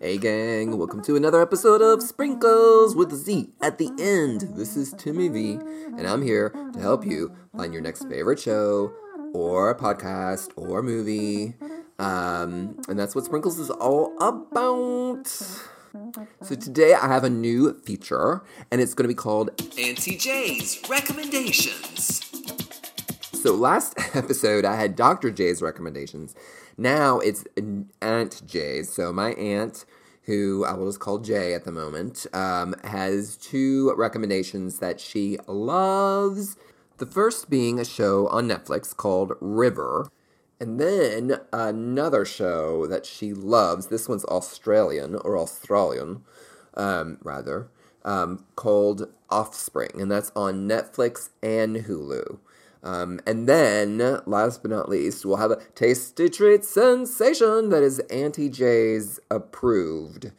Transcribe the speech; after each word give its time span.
Hey 0.00 0.18
gang, 0.18 0.78
welcome 0.78 1.02
to 1.02 1.16
another 1.16 1.40
episode 1.42 1.82
of 1.82 2.02
Sprinkles 2.02 2.94
with 2.94 3.12
Z 3.12 3.50
at 3.60 3.78
the 3.78 3.90
end. 3.98 4.56
This 4.56 4.76
is 4.76 4.92
Timmy 4.96 5.28
V, 5.28 5.58
and 5.96 6.06
I'm 6.06 6.22
here 6.22 6.50
to 6.72 6.78
help 6.80 7.04
you 7.04 7.34
find 7.56 7.72
your 7.72 7.82
next 7.82 8.08
favorite 8.08 8.38
show, 8.40 8.92
or 9.32 9.74
podcast, 9.76 10.50
or 10.56 10.82
movie. 10.82 11.54
Um, 11.98 12.80
and 12.88 12.98
that's 12.98 13.14
what 13.14 13.24
Sprinkles 13.24 13.58
is 13.58 13.70
all 13.70 14.16
about. 14.20 15.26
So 16.42 16.54
today 16.54 16.94
I 16.94 17.08
have 17.08 17.24
a 17.24 17.30
new 17.30 17.74
feature, 17.80 18.42
and 18.70 18.80
it's 18.80 18.94
going 18.94 19.04
to 19.04 19.08
be 19.08 19.14
called 19.14 19.50
Auntie 19.78 20.16
J's 20.16 20.82
Recommendations. 20.88 22.20
So 23.42 23.54
last 23.54 23.94
episode 24.14 24.64
I 24.64 24.76
had 24.76 24.94
Dr. 24.94 25.30
J's 25.30 25.60
recommendations. 25.60 26.34
Now 26.76 27.18
it's 27.18 27.44
Aunt 28.00 28.42
J's. 28.46 28.92
So 28.92 29.12
my 29.12 29.32
aunt, 29.34 29.84
who 30.24 30.64
I 30.64 30.74
will 30.74 30.86
just 30.86 31.00
call 31.00 31.18
Jay 31.18 31.54
at 31.54 31.64
the 31.64 31.72
moment, 31.72 32.26
um, 32.32 32.74
has 32.84 33.36
two 33.36 33.94
recommendations 33.96 34.78
that 34.78 35.00
she 35.00 35.38
loves. 35.46 36.56
The 36.98 37.06
first 37.06 37.50
being 37.50 37.80
a 37.80 37.84
show 37.84 38.28
on 38.28 38.48
Netflix 38.48 38.96
called 38.96 39.32
River. 39.40 40.08
And 40.60 40.78
then 40.78 41.40
another 41.52 42.24
show 42.24 42.86
that 42.86 43.04
she 43.04 43.32
loves. 43.32 43.88
This 43.88 44.08
one's 44.08 44.24
Australian 44.26 45.16
or 45.16 45.36
Australian, 45.36 46.22
um, 46.74 47.18
rather, 47.22 47.68
um, 48.04 48.44
called 48.54 49.08
Offspring, 49.28 50.00
and 50.00 50.08
that's 50.08 50.30
on 50.36 50.68
Netflix 50.68 51.30
and 51.42 51.78
Hulu. 51.78 52.38
Um, 52.82 53.20
and 53.26 53.48
then, 53.48 53.98
last 54.26 54.62
but 54.62 54.70
not 54.70 54.88
least, 54.88 55.24
we'll 55.24 55.36
have 55.36 55.52
a 55.52 55.60
tasty 55.74 56.28
treat 56.28 56.64
sensation 56.64 57.68
that 57.68 57.82
is 57.82 58.00
Auntie 58.10 58.48
J's 58.48 59.20
approved. 59.30 60.32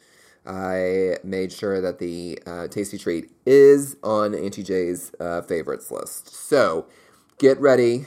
I 0.46 1.16
made 1.24 1.52
sure 1.52 1.80
that 1.80 1.98
the 1.98 2.38
uh, 2.46 2.68
tasty 2.68 2.98
treat 2.98 3.30
is 3.46 3.96
on 4.02 4.34
Auntie 4.34 4.62
J's 4.62 5.12
uh, 5.18 5.40
favorites 5.40 5.90
list. 5.90 6.34
So 6.34 6.86
get 7.38 7.58
ready 7.58 8.06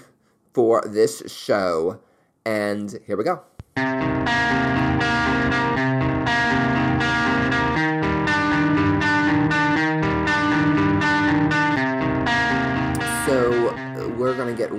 for 0.53 0.83
this 0.85 1.23
show, 1.25 1.99
and 2.45 2.99
here 3.07 3.17
we 3.17 3.23
go. 3.23 3.41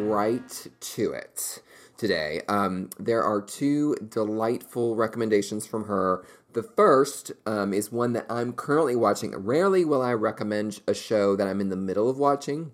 Right 0.08 0.66
to 0.80 1.12
it 1.12 1.62
today. 1.96 2.42
Um, 2.48 2.90
there 2.98 3.22
are 3.22 3.42
two 3.42 3.96
delightful 3.96 4.96
recommendations 4.96 5.66
from 5.66 5.84
her. 5.84 6.24
The 6.54 6.62
first 6.62 7.32
um, 7.46 7.74
is 7.74 7.92
one 7.92 8.14
that 8.14 8.26
I'm 8.30 8.52
currently 8.52 8.96
watching. 8.96 9.36
Rarely 9.36 9.84
will 9.84 10.02
I 10.02 10.14
recommend 10.14 10.80
a 10.86 10.94
show 10.94 11.36
that 11.36 11.46
I'm 11.46 11.60
in 11.60 11.68
the 11.68 11.76
middle 11.76 12.08
of 12.08 12.18
watching, 12.18 12.72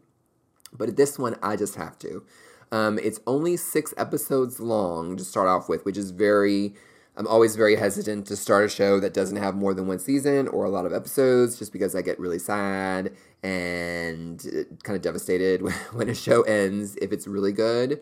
but 0.72 0.96
this 0.96 1.18
one 1.18 1.36
I 1.42 1.56
just 1.56 1.74
have 1.74 1.98
to. 2.00 2.24
Um, 2.70 2.98
it's 2.98 3.20
only 3.26 3.56
six 3.56 3.92
episodes 3.96 4.60
long 4.60 5.16
to 5.16 5.24
start 5.24 5.48
off 5.48 5.68
with, 5.68 5.84
which 5.84 5.98
is 5.98 6.10
very. 6.10 6.74
I'm 7.16 7.28
always 7.28 7.54
very 7.54 7.76
hesitant 7.76 8.26
to 8.26 8.36
start 8.36 8.64
a 8.64 8.68
show 8.68 8.98
that 8.98 9.14
doesn't 9.14 9.36
have 9.36 9.54
more 9.54 9.72
than 9.72 9.86
one 9.86 10.00
season 10.00 10.48
or 10.48 10.64
a 10.64 10.68
lot 10.68 10.84
of 10.84 10.92
episodes 10.92 11.58
just 11.58 11.72
because 11.72 11.94
I 11.94 12.02
get 12.02 12.18
really 12.18 12.40
sad 12.40 13.12
and 13.42 14.40
kind 14.82 14.96
of 14.96 15.02
devastated 15.02 15.60
when 15.92 16.08
a 16.08 16.14
show 16.14 16.42
ends 16.42 16.96
if 17.00 17.12
it's 17.12 17.28
really 17.28 17.52
good. 17.52 18.00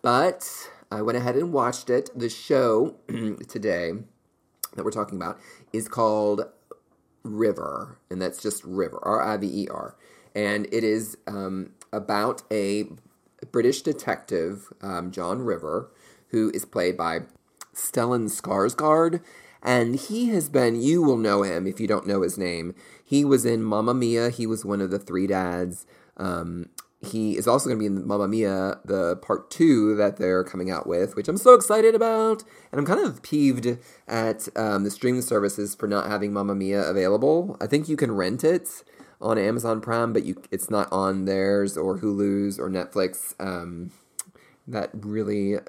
But 0.00 0.48
I 0.90 1.02
went 1.02 1.18
ahead 1.18 1.36
and 1.36 1.52
watched 1.52 1.90
it. 1.90 2.08
The 2.18 2.30
show 2.30 2.96
today 3.48 3.92
that 4.74 4.84
we're 4.84 4.90
talking 4.90 5.16
about 5.16 5.38
is 5.72 5.86
called 5.86 6.46
River, 7.22 7.98
and 8.10 8.20
that's 8.20 8.42
just 8.42 8.64
River, 8.64 8.98
R 9.02 9.22
I 9.22 9.36
V 9.36 9.46
E 9.46 9.68
R. 9.70 9.96
And 10.34 10.66
it 10.72 10.84
is 10.84 11.18
um, 11.26 11.72
about 11.92 12.42
a 12.50 12.86
British 13.52 13.82
detective, 13.82 14.72
um, 14.80 15.10
John 15.10 15.42
River, 15.42 15.90
who 16.28 16.50
is 16.54 16.64
played 16.64 16.96
by 16.96 17.20
Stellan 17.74 18.28
Skarsgård. 18.28 19.22
And 19.62 19.96
he 19.96 20.28
has 20.28 20.50
been, 20.50 20.80
you 20.80 21.02
will 21.02 21.16
know 21.16 21.42
him 21.42 21.66
if 21.66 21.80
you 21.80 21.86
don't 21.86 22.06
know 22.06 22.22
his 22.22 22.36
name. 22.36 22.74
He 23.02 23.24
was 23.24 23.46
in 23.46 23.62
Mamma 23.62 23.94
Mia. 23.94 24.28
He 24.28 24.46
was 24.46 24.64
one 24.64 24.82
of 24.82 24.90
the 24.90 24.98
three 24.98 25.26
dads. 25.26 25.86
Um, 26.18 26.68
he 27.00 27.36
is 27.36 27.46
also 27.46 27.68
going 27.68 27.78
to 27.78 27.80
be 27.80 27.86
in 27.86 28.06
Mamma 28.06 28.28
Mia, 28.28 28.78
the 28.84 29.16
part 29.16 29.50
two 29.50 29.94
that 29.96 30.16
they're 30.16 30.44
coming 30.44 30.70
out 30.70 30.86
with, 30.86 31.16
which 31.16 31.28
I'm 31.28 31.36
so 31.36 31.54
excited 31.54 31.94
about. 31.94 32.42
And 32.72 32.78
I'm 32.78 32.86
kind 32.86 33.00
of 33.00 33.22
peeved 33.22 33.78
at 34.06 34.48
um, 34.56 34.84
the 34.84 34.90
streaming 34.90 35.22
services 35.22 35.74
for 35.74 35.86
not 35.86 36.08
having 36.10 36.32
Mamma 36.32 36.54
Mia 36.54 36.82
available. 36.82 37.56
I 37.60 37.66
think 37.66 37.88
you 37.88 37.96
can 37.96 38.12
rent 38.12 38.44
it 38.44 38.84
on 39.20 39.38
Amazon 39.38 39.80
Prime, 39.80 40.12
but 40.12 40.24
you 40.24 40.42
it's 40.50 40.70
not 40.70 40.90
on 40.92 41.24
theirs 41.24 41.76
or 41.76 41.98
Hulu's 41.98 42.58
or 42.58 42.68
Netflix. 42.68 43.34
Um, 43.38 43.90
that 44.66 44.90
really 44.92 45.56
uh, 45.56 45.60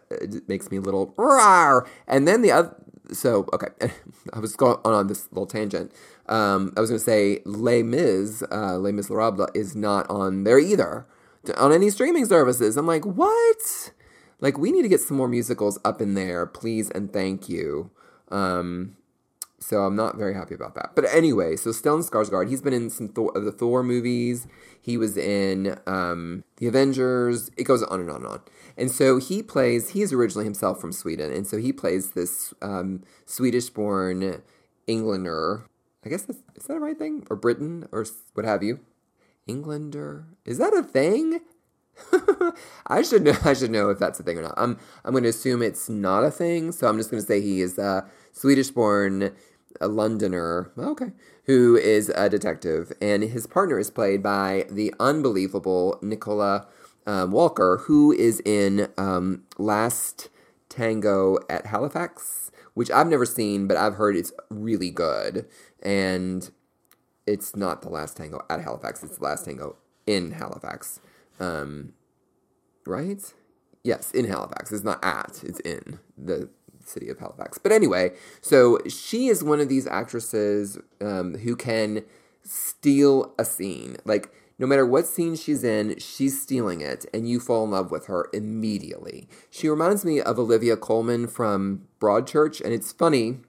makes 0.48 0.72
me 0.72 0.78
a 0.78 0.82
little 0.82 1.14
rawr. 1.18 1.88
And 2.08 2.28
then 2.28 2.42
the 2.42 2.52
other, 2.52 2.76
so 3.12 3.48
okay, 3.54 3.68
I 4.34 4.40
was 4.40 4.56
going 4.56 4.78
on 4.84 5.08
this 5.08 5.28
little 5.32 5.48
tangent. 5.48 5.92
Um, 6.28 6.74
I 6.76 6.82
was 6.82 6.90
going 6.90 7.00
to 7.00 7.06
say 7.06 7.42
Les 7.46 7.84
Mis, 7.84 8.44
uh, 8.52 8.78
Les 8.78 8.92
Miserables 8.92 9.50
is 9.54 9.76
not 9.76 10.10
on 10.10 10.44
there 10.44 10.60
either 10.60 11.06
on 11.58 11.72
any 11.72 11.90
streaming 11.90 12.26
services. 12.26 12.78
I'm 12.78 12.88
like, 12.88 13.06
what? 13.06 13.92
Like, 14.40 14.58
we 14.58 14.72
need 14.72 14.82
to 14.82 14.90
get 14.90 15.02
some 15.02 15.18
more 15.18 15.28
musicals 15.28 15.80
up 15.86 16.02
in 16.02 16.14
there, 16.14 16.46
please 16.46 16.90
and 16.92 17.12
thank 17.12 17.48
you. 17.48 17.92
Um, 18.30 18.98
so 19.66 19.82
I'm 19.82 19.96
not 19.96 20.16
very 20.16 20.36
happy 20.36 20.54
about 20.54 20.76
that. 20.76 20.92
But 20.94 21.06
anyway, 21.12 21.56
so 21.56 21.72
Stellan 21.72 22.08
Skarsgård, 22.08 22.50
he's 22.50 22.62
been 22.62 22.72
in 22.74 22.92
some 22.92 23.08
Thor, 23.08 23.32
of 23.36 23.46
the 23.46 23.52
Thor 23.52 23.82
movies. 23.82 24.46
He 24.80 24.96
was 24.96 25.18
in 25.18 25.80
um, 25.88 26.44
the 26.58 26.68
Avengers. 26.68 27.50
It 27.58 27.64
goes 27.64 27.82
on 27.82 28.00
and 28.00 28.12
on 28.12 28.18
and 28.18 28.28
on. 28.28 28.42
And 28.78 28.92
so 28.92 29.18
he 29.18 29.42
plays. 29.42 29.90
He 29.90 30.04
is 30.04 30.14
originally 30.14 30.46
himself 30.46 30.80
from 30.80 30.92
Sweden, 30.92 31.34
and 31.34 31.48
so 31.48 31.58
he 31.58 31.74
plays 31.74 32.12
this 32.12 32.54
um, 32.62 33.02
Swedish-born 33.26 34.44
Englander. 34.86 35.66
I 36.06 36.10
guess 36.10 36.22
that's, 36.22 36.44
is 36.56 36.68
that 36.68 36.74
the 36.76 36.80
right 36.80 36.98
thing, 36.98 37.26
or 37.32 37.36
Britain, 37.36 37.88
or 37.92 38.06
what 38.36 38.46
have 38.46 38.62
you? 38.62 38.82
Englander 39.48 40.26
is 40.46 40.60
that 40.60 40.76
a 40.76 40.84
thing? 40.84 41.40
I 42.88 43.02
should 43.02 43.24
know. 43.24 43.36
I 43.44 43.54
should 43.54 43.72
know 43.72 43.90
if 43.90 43.98
that's 43.98 44.20
a 44.20 44.24
thing 44.24 44.38
or 44.38 44.44
not. 44.44 44.54
I'm 44.58 44.78
I'm 45.04 45.14
going 45.14 45.24
to 45.24 45.30
assume 45.30 45.64
it's 45.64 45.90
not 45.90 46.24
a 46.24 46.30
thing. 46.30 46.72
So 46.72 46.88
I'm 46.88 46.98
just 46.98 47.10
going 47.10 47.22
to 47.22 47.26
say 47.26 47.42
he 47.42 47.62
is 47.62 47.80
a 47.80 48.06
Swedish-born 48.32 49.32
a 49.82 49.88
Londoner. 49.88 50.72
Okay, 50.78 51.12
who 51.46 51.76
is 51.76 52.10
a 52.10 52.30
detective, 52.30 52.92
and 53.02 53.24
his 53.24 53.48
partner 53.48 53.80
is 53.80 53.90
played 53.90 54.24
by 54.24 54.66
the 54.70 54.94
unbelievable 55.00 56.00
Nicola 56.02 56.68
um, 57.06 57.32
Walker, 57.32 57.84
who 57.86 58.12
is 58.12 58.42
in 58.46 58.90
um, 58.98 59.44
Last 59.58 60.30
Tango 60.70 61.38
at 61.50 61.68
Halifax, 61.68 62.52
which 62.74 62.92
I've 62.92 63.08
never 63.08 63.26
seen, 63.26 63.68
but 63.68 63.78
I've 63.78 63.96
heard 63.96 64.16
it's 64.16 64.34
really 64.50 64.90
good. 64.90 65.46
And 65.82 66.50
it's 67.28 67.56
not 67.56 67.82
the 67.82 67.90
Last 67.90 68.18
Tango 68.18 68.42
at 68.50 68.62
Halifax; 68.62 69.04
it's 69.04 69.18
the 69.18 69.24
Last 69.24 69.46
Tango 69.46 69.78
in 70.08 70.32
Halifax. 70.32 71.00
Um, 71.40 71.94
right? 72.86 73.34
Yes, 73.84 74.12
in 74.12 74.26
Halifax. 74.26 74.72
It's 74.72 74.84
not 74.84 75.04
at; 75.04 75.44
it's 75.44 75.60
in 75.60 76.00
the 76.18 76.50
city 76.88 77.10
of 77.10 77.20
Halifax. 77.20 77.58
But 77.58 77.72
anyway, 77.72 78.12
so 78.42 78.80
she 78.88 79.28
is 79.28 79.44
one 79.44 79.60
of 79.60 79.70
these 79.70 79.88
actresses 79.88 80.78
um, 81.02 81.36
who 81.40 81.56
can 81.56 82.04
steal 82.44 83.34
a 83.38 83.46
scene. 83.46 83.98
Like, 84.06 84.32
no 84.58 84.68
matter 84.68 84.86
what 84.86 85.06
scene 85.06 85.36
she's 85.36 85.64
in, 85.64 86.00
she's 86.00 86.42
stealing 86.42 86.82
it, 86.82 87.06
and 87.14 87.28
you 87.28 87.40
fall 87.40 87.66
in 87.66 87.72
love 87.72 87.92
with 87.92 88.06
her 88.06 88.30
immediately. 88.34 89.28
She 89.50 89.68
reminds 89.68 90.06
me 90.06 90.22
of 90.22 90.40
Olivia 90.40 90.78
Colman 90.78 91.28
from 91.28 91.88
Broadchurch, 92.00 92.62
and 92.62 92.74
it's 92.74 92.94
funny 92.94 93.40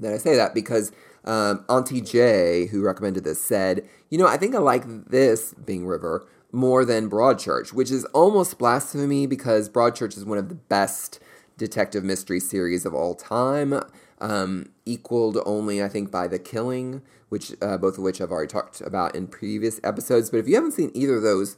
that 0.00 0.12
I 0.12 0.18
say 0.18 0.34
that 0.36 0.54
because 0.54 0.90
um, 1.24 1.64
Auntie 1.68 2.00
J, 2.00 2.66
who 2.66 2.82
recommended 2.82 3.24
this, 3.24 3.40
said, 3.40 3.86
You 4.08 4.18
know, 4.18 4.26
I 4.26 4.38
think 4.38 4.54
I 4.54 4.58
like 4.58 4.84
this, 4.86 5.54
being 5.54 5.86
River, 5.86 6.26
more 6.50 6.84
than 6.84 7.10
Broadchurch, 7.10 7.72
which 7.72 7.90
is 7.90 8.04
almost 8.06 8.58
blasphemy 8.58 9.26
because 9.26 9.68
Broadchurch 9.68 10.16
is 10.16 10.24
one 10.24 10.38
of 10.38 10.48
the 10.48 10.54
best 10.54 11.18
detective 11.62 12.02
mystery 12.02 12.40
series 12.40 12.84
of 12.84 12.92
all 12.92 13.14
time, 13.14 13.80
um, 14.20 14.66
equaled 14.84 15.38
only, 15.46 15.82
I 15.82 15.88
think, 15.88 16.10
by 16.10 16.26
The 16.26 16.38
Killing, 16.38 17.02
which 17.28 17.52
uh, 17.62 17.78
both 17.78 17.98
of 17.98 18.04
which 18.04 18.20
I've 18.20 18.32
already 18.32 18.48
talked 18.48 18.80
about 18.80 19.14
in 19.14 19.28
previous 19.28 19.80
episodes. 19.84 20.30
But 20.30 20.38
if 20.38 20.48
you 20.48 20.56
haven't 20.56 20.72
seen 20.72 20.90
either 20.92 21.16
of 21.16 21.22
those, 21.22 21.56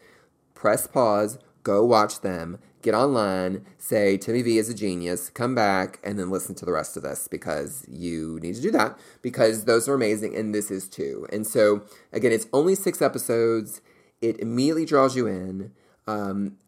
press 0.54 0.86
pause, 0.86 1.38
go 1.62 1.84
watch 1.84 2.20
them, 2.20 2.58
get 2.82 2.94
online, 2.94 3.64
say 3.78 4.18
Timmy 4.18 4.42
V 4.42 4.58
is 4.58 4.68
a 4.68 4.74
genius, 4.74 5.30
come 5.30 5.54
back, 5.54 5.98
and 6.04 6.18
then 6.18 6.30
listen 6.30 6.54
to 6.56 6.66
the 6.66 6.72
rest 6.72 6.96
of 6.96 7.02
this 7.02 7.26
because 7.26 7.84
you 7.88 8.38
need 8.42 8.54
to 8.56 8.60
do 8.60 8.70
that 8.72 8.98
because 9.22 9.64
those 9.64 9.88
are 9.88 9.94
amazing, 9.94 10.36
and 10.36 10.54
this 10.54 10.70
is 10.70 10.86
too. 10.86 11.26
And 11.32 11.46
so, 11.46 11.82
again, 12.12 12.30
it's 12.30 12.46
only 12.52 12.74
six 12.74 13.00
episodes. 13.00 13.80
It 14.20 14.38
immediately 14.38 14.84
draws 14.84 15.16
you 15.16 15.26
in. 15.26 15.72
Um, 16.06 16.58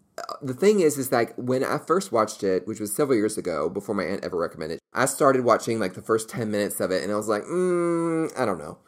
the 0.40 0.54
thing 0.54 0.80
is, 0.80 0.98
is 0.98 1.12
like 1.12 1.34
when 1.36 1.62
I 1.62 1.78
first 1.78 2.12
watched 2.12 2.42
it, 2.42 2.66
which 2.66 2.80
was 2.80 2.94
several 2.94 3.16
years 3.16 3.36
ago, 3.36 3.68
before 3.68 3.94
my 3.94 4.04
aunt 4.04 4.24
ever 4.24 4.38
recommended, 4.38 4.78
I 4.92 5.06
started 5.06 5.44
watching 5.44 5.78
like 5.78 5.94
the 5.94 6.02
first 6.02 6.28
10 6.28 6.50
minutes 6.50 6.80
of 6.80 6.90
it 6.90 7.02
and 7.02 7.12
I 7.12 7.16
was 7.16 7.28
like, 7.28 7.42
mm, 7.44 8.30
I 8.38 8.44
don't 8.44 8.58
know. 8.58 8.78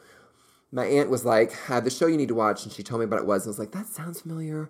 My 0.71 0.85
aunt 0.85 1.09
was 1.09 1.25
like, 1.25 1.51
"Have 1.51 1.83
the 1.83 1.89
show 1.89 2.05
you 2.05 2.17
need 2.17 2.27
to 2.27 2.35
watch, 2.35 2.63
and 2.63 2.71
she 2.71 2.83
told 2.83 3.01
me 3.01 3.07
what 3.07 3.19
it 3.19 3.25
was. 3.25 3.43
And 3.43 3.49
I 3.49 3.51
was 3.51 3.59
like, 3.59 3.71
that 3.71 3.87
sounds 3.87 4.21
familiar. 4.21 4.69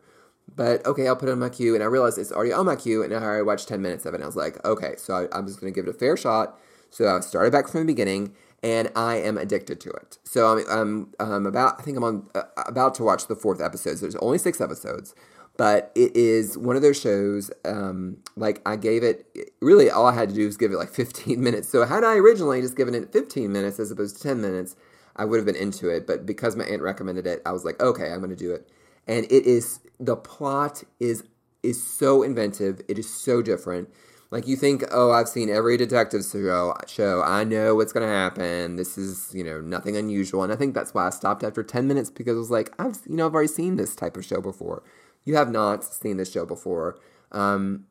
But 0.56 0.85
okay, 0.85 1.07
I'll 1.07 1.15
put 1.15 1.29
it 1.29 1.33
on 1.33 1.39
my 1.39 1.50
queue. 1.50 1.75
And 1.75 1.83
I 1.83 1.88
realized 1.88 2.17
it's 2.17 2.31
already 2.31 2.53
on 2.53 2.65
my 2.65 2.75
queue, 2.75 3.03
and 3.03 3.13
I 3.13 3.21
already 3.21 3.44
watched 3.44 3.67
10 3.67 3.81
minutes 3.81 4.06
of 4.06 4.13
it. 4.13 4.17
And 4.17 4.23
I 4.23 4.27
was 4.27 4.35
like, 4.35 4.63
okay, 4.65 4.94
so 4.97 5.13
I, 5.13 5.38
I'm 5.38 5.45
just 5.45 5.59
going 5.59 5.73
to 5.73 5.77
give 5.77 5.88
it 5.88 5.95
a 5.95 5.97
fair 5.97 6.15
shot. 6.15 6.57
So 6.89 7.07
I 7.07 7.19
started 7.19 7.51
back 7.51 7.67
from 7.67 7.81
the 7.81 7.85
beginning, 7.88 8.33
and 8.63 8.91
I 8.95 9.17
am 9.17 9.38
addicted 9.38 9.79
to 9.81 9.89
it. 9.89 10.17
So 10.23 10.57
I'm, 10.57 10.65
I'm, 10.69 11.13
I'm 11.19 11.45
about, 11.45 11.79
I 11.79 11.83
think 11.83 11.97
I'm 11.97 12.03
on, 12.03 12.29
uh, 12.33 12.44
about 12.65 12.95
to 12.95 13.03
watch 13.03 13.27
the 13.27 13.35
fourth 13.35 13.61
episode. 13.61 13.95
So 13.95 14.01
there's 14.01 14.15
only 14.15 14.38
six 14.38 14.59
episodes, 14.61 15.13
but 15.59 15.91
it 15.94 16.15
is 16.15 16.57
one 16.57 16.77
of 16.77 16.81
those 16.81 16.97
shows. 16.97 17.51
Um, 17.65 18.19
like 18.38 18.61
I 18.65 18.77
gave 18.77 19.03
it, 19.03 19.27
really, 19.59 19.89
all 19.89 20.06
I 20.06 20.13
had 20.13 20.29
to 20.29 20.35
do 20.35 20.45
was 20.45 20.56
give 20.56 20.71
it 20.71 20.77
like 20.77 20.89
15 20.94 21.44
minutes. 21.44 21.67
So 21.67 21.83
had 21.85 22.06
I 22.06 22.15
originally 22.15 22.61
just 22.61 22.77
given 22.77 22.95
it 22.95 23.11
15 23.11 23.51
minutes 23.51 23.77
as 23.77 23.91
opposed 23.91 24.15
to 24.15 24.23
10 24.23 24.39
minutes, 24.39 24.77
I 25.17 25.25
would 25.25 25.35
have 25.35 25.45
been 25.45 25.57
into 25.57 25.89
it. 25.89 26.07
But 26.07 26.25
because 26.25 26.56
my 26.56 26.63
aunt 26.63 26.81
recommended 26.81 27.27
it, 27.27 27.41
I 27.45 27.51
was 27.51 27.65
like, 27.65 27.81
okay, 27.81 28.09
I'm 28.09 28.19
going 28.19 28.29
to 28.29 28.38
do 28.38 28.53
it. 28.53 28.69
And 29.06 29.25
it 29.25 29.45
is 29.45 29.81
the 30.00 30.15
plot 30.15 30.83
is 31.01 31.25
is 31.61 31.83
so 31.83 32.23
inventive. 32.23 32.79
It 32.88 32.97
is 32.97 33.13
so 33.13 33.41
different. 33.41 33.89
Like 34.31 34.47
you 34.47 34.56
think, 34.56 34.85
oh, 34.91 35.11
I've 35.11 35.27
seen 35.27 35.50
every 35.50 35.75
detective 35.75 36.21
show. 36.23 36.73
Show 36.88 37.21
I 37.21 37.44
know 37.44 37.75
what's 37.75 37.91
going 37.91 38.07
to 38.07 38.13
happen. 38.13 38.77
This 38.77 38.97
is 38.97 39.31
you 39.33 39.44
know 39.44 39.59
nothing 39.59 39.97
unusual. 39.97 40.41
And 40.44 40.53
I 40.53 40.56
think 40.56 40.73
that's 40.73 40.94
why 40.94 41.07
I 41.07 41.09
stopped 41.09 41.44
after 41.44 41.63
ten 41.63 41.85
minutes 41.85 42.09
because 42.09 42.38
I 42.38 42.39
was 42.39 42.51
like, 42.51 42.71
I've 42.79 43.00
you 43.09 43.17
know 43.17 43.25
I've 43.25 43.33
already 43.33 43.50
seen 43.50 43.75
this 43.75 43.94
type 43.94 44.15
of 44.15 44.23
show 44.23 44.39
before. 44.39 44.83
You 45.25 45.36
have 45.36 45.51
not 45.51 45.83
seen 45.83 46.18
this 46.18 46.31
show 46.31 46.45
before. 46.45 46.98
Um, 47.31 47.86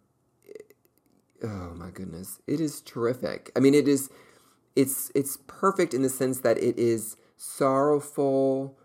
oh 1.42 1.74
my 1.74 1.90
goodness, 1.90 2.40
it 2.46 2.60
is 2.60 2.80
terrific. 2.80 3.52
I 3.56 3.60
mean, 3.60 3.74
it 3.74 3.88
is 3.88 4.10
it's 4.74 5.10
it's 5.14 5.38
perfect 5.46 5.94
in 5.94 6.02
the 6.02 6.08
sense 6.08 6.40
that 6.40 6.58
it 6.58 6.78
is 6.78 7.16
sorrowful 7.36 8.78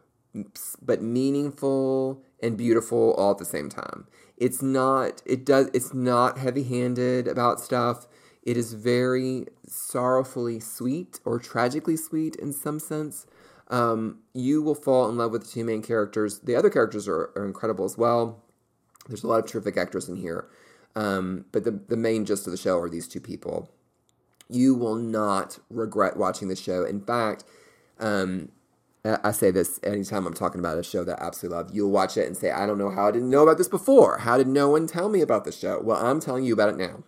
but 0.82 1.02
meaningful 1.02 2.24
and 2.42 2.58
beautiful 2.58 3.14
all 3.14 3.32
at 3.32 3.38
the 3.38 3.46
same 3.46 3.70
time. 3.70 4.08
It's 4.38 4.62
not 4.62 5.22
it 5.26 5.46
does 5.46 5.70
it's 5.74 5.94
not 5.94 6.38
heavy-handed 6.38 7.28
about 7.28 7.60
stuff. 7.60 8.08
It 8.42 8.58
is 8.58 8.74
very 8.74 9.46
sorrowfully 9.68 10.60
sweet 10.60 11.20
or 11.24 11.40
tragically 11.40 11.96
sweet 11.96 12.36
in 12.36 12.52
some 12.52 12.80
sense. 12.80 13.26
Um, 13.70 14.20
you 14.34 14.62
will 14.62 14.76
fall 14.76 15.10
in 15.10 15.18
love 15.18 15.32
with 15.32 15.46
the 15.46 15.50
two 15.50 15.64
main 15.64 15.82
characters. 15.82 16.40
The 16.40 16.56
other 16.56 16.70
characters 16.70 17.08
are, 17.08 17.32
are 17.36 17.46
incredible 17.46 17.86
as 17.86 17.98
well. 17.98 18.44
There's 19.08 19.24
a 19.24 19.28
lot 19.28 19.44
of 19.44 19.50
terrific 19.50 19.78
actors 19.78 20.08
in 20.08 20.18
here. 20.18 20.48
Um, 20.96 21.46
but 21.52 21.64
the, 21.64 21.72
the 21.72 21.98
main 21.98 22.26
gist 22.26 22.46
of 22.46 22.52
the 22.52 22.58
show 22.58 22.78
are 22.80 22.90
these 22.90 23.08
two 23.08 23.20
people. 23.20 23.72
You 24.50 24.76
will 24.76 24.96
not 24.96 25.60
regret 25.70 26.18
watching 26.18 26.48
the 26.48 26.56
show. 26.56 26.84
In 26.86 27.02
fact, 27.02 27.44
um, 28.00 28.50
I 29.06 29.32
say 29.32 29.52
this 29.52 29.80
anytime 29.84 30.26
I'm 30.26 30.34
talking 30.34 30.60
about 30.60 30.78
a 30.78 30.84
show 30.84 31.04
that 31.04 31.22
I 31.22 31.26
absolutely 31.26 31.58
love. 31.58 31.72
You'll 31.74 31.92
watch 31.92 32.16
it 32.16 32.26
and 32.26 32.38
say, 32.38 32.52
I 32.52 32.66
don't 32.66 32.78
know 32.78 32.90
how 32.90 33.08
I 33.08 33.12
didn't 33.12 33.30
know 33.30 33.44
about 33.44 33.58
this 33.58 33.68
before. 33.68 34.20
How 34.20 34.38
did 34.38 34.48
no 34.48 34.70
one 34.70 34.88
tell 34.88 35.10
me 35.10 35.22
about 35.22 35.44
this 35.44 35.60
show? 35.60 35.82
Well, 35.82 36.04
I'm 36.04 36.22
telling 36.22 36.46
you 36.46 36.54
about 36.54 36.70
it 36.70 36.78
now. 36.78 37.04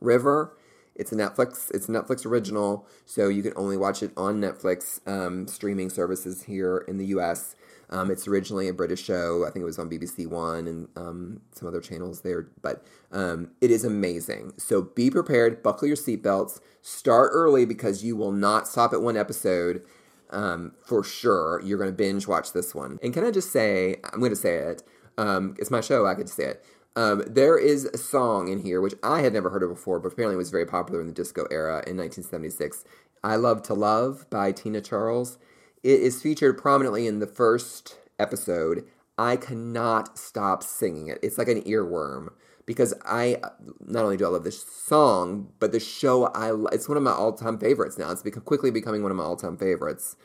River, 0.00 0.56
it's 0.98 1.12
a 1.12 1.14
Netflix, 1.14 1.70
it's 1.72 1.88
a 1.88 1.92
Netflix 1.92 2.26
original, 2.26 2.86
so 3.04 3.28
you 3.28 3.42
can 3.42 3.52
only 3.56 3.76
watch 3.76 4.02
it 4.02 4.12
on 4.16 4.40
Netflix 4.40 5.06
um, 5.06 5.46
streaming 5.46 5.90
services 5.90 6.44
here 6.44 6.84
in 6.88 6.98
the 6.98 7.06
U.S. 7.06 7.54
Um, 7.90 8.10
it's 8.10 8.26
originally 8.26 8.68
a 8.68 8.74
British 8.74 9.02
show. 9.02 9.44
I 9.46 9.50
think 9.50 9.62
it 9.62 9.66
was 9.66 9.78
on 9.78 9.88
BBC 9.88 10.26
One 10.26 10.66
and 10.66 10.88
um, 10.96 11.40
some 11.52 11.68
other 11.68 11.80
channels 11.80 12.22
there, 12.22 12.48
but 12.62 12.84
um, 13.12 13.50
it 13.60 13.70
is 13.70 13.84
amazing. 13.84 14.54
So 14.56 14.82
be 14.82 15.10
prepared, 15.10 15.62
buckle 15.62 15.86
your 15.86 15.96
seatbelts, 15.96 16.60
start 16.82 17.30
early 17.32 17.64
because 17.64 18.04
you 18.04 18.16
will 18.16 18.32
not 18.32 18.66
stop 18.66 18.92
at 18.92 19.02
one 19.02 19.16
episode 19.16 19.84
um, 20.30 20.72
for 20.84 21.04
sure 21.04 21.60
you're 21.62 21.78
going 21.78 21.90
to 21.90 21.96
binge 21.96 22.26
watch 22.26 22.52
this 22.52 22.74
one. 22.74 22.98
And 23.02 23.14
can 23.14 23.24
I 23.24 23.30
just 23.30 23.52
say, 23.52 23.96
I'm 24.12 24.18
going 24.18 24.30
to 24.30 24.36
say 24.36 24.56
it. 24.56 24.82
Um, 25.18 25.54
it's 25.58 25.70
my 25.70 25.80
show. 25.80 26.06
I 26.06 26.14
could 26.14 26.28
say 26.28 26.44
it. 26.44 26.64
Um, 26.96 27.22
there 27.26 27.58
is 27.58 27.84
a 27.84 27.98
song 27.98 28.48
in 28.48 28.60
here 28.60 28.80
which 28.80 28.94
I 29.02 29.20
had 29.20 29.34
never 29.34 29.50
heard 29.50 29.62
of 29.62 29.68
before, 29.68 30.00
but 30.00 30.12
apparently 30.12 30.36
was 30.36 30.50
very 30.50 30.64
popular 30.64 31.00
in 31.00 31.06
the 31.06 31.12
disco 31.12 31.46
era 31.50 31.84
in 31.86 31.96
1976. 31.96 32.84
"I 33.22 33.36
Love 33.36 33.62
to 33.64 33.74
Love" 33.74 34.28
by 34.30 34.50
Tina 34.50 34.80
Charles. 34.80 35.36
It 35.82 36.00
is 36.00 36.22
featured 36.22 36.56
prominently 36.58 37.06
in 37.06 37.18
the 37.18 37.26
first 37.26 37.98
episode. 38.18 38.84
I 39.18 39.36
cannot 39.36 40.18
stop 40.18 40.62
singing 40.62 41.08
it. 41.08 41.18
It's 41.22 41.38
like 41.38 41.48
an 41.48 41.62
earworm 41.62 42.30
because 42.64 42.94
I 43.04 43.40
not 43.80 44.04
only 44.04 44.16
do 44.16 44.24
I 44.26 44.28
love 44.28 44.44
this 44.44 44.62
song, 44.62 45.52
but 45.60 45.72
the 45.72 45.80
show 45.80 46.24
I 46.34 46.52
it's 46.72 46.88
one 46.88 46.96
of 46.96 47.02
my 47.02 47.12
all 47.12 47.32
time 47.32 47.58
favorites 47.58 47.98
now. 47.98 48.10
It's 48.10 48.22
become, 48.22 48.42
quickly 48.42 48.70
becoming 48.70 49.02
one 49.02 49.12
of 49.12 49.16
my 49.18 49.24
all 49.24 49.36
time 49.36 49.56
favorites. 49.58 50.16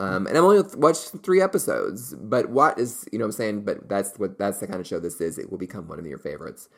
Um, 0.00 0.26
and 0.26 0.36
I've 0.36 0.44
only 0.44 0.62
watched 0.76 1.10
three 1.22 1.40
episodes, 1.40 2.14
but 2.14 2.50
what 2.50 2.78
is 2.78 3.06
you 3.12 3.18
know 3.18 3.24
what 3.24 3.28
I'm 3.28 3.32
saying? 3.32 3.64
But 3.64 3.88
that's 3.88 4.18
what 4.18 4.38
that's 4.38 4.58
the 4.58 4.66
kind 4.66 4.80
of 4.80 4.86
show 4.86 4.98
this 4.98 5.20
is. 5.20 5.38
It 5.38 5.50
will 5.50 5.58
become 5.58 5.88
one 5.88 5.98
of 5.98 6.06
your 6.06 6.18
favorites, 6.18 6.68